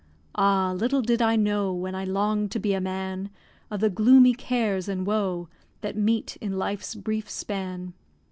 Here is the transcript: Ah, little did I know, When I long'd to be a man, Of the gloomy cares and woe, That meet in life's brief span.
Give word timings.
Ah, 0.33 0.71
little 0.75 1.03
did 1.03 1.21
I 1.21 1.35
know, 1.35 1.71
When 1.71 1.93
I 1.93 2.05
long'd 2.05 2.49
to 2.53 2.59
be 2.59 2.73
a 2.73 2.81
man, 2.81 3.29
Of 3.69 3.81
the 3.81 3.89
gloomy 3.91 4.33
cares 4.33 4.87
and 4.89 5.05
woe, 5.05 5.47
That 5.81 5.95
meet 5.95 6.37
in 6.41 6.57
life's 6.57 6.95
brief 6.95 7.29
span. 7.29 7.93